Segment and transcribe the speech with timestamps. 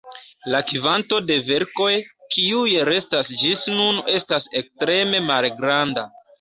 [0.53, 1.91] La kvanto de verkoj,
[2.37, 6.11] kiuj restas ĝis nun estas ekstreme malgranda.